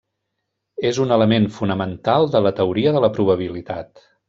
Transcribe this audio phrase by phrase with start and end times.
[0.89, 4.07] És un element fonamental de la teoria de la probabilitat.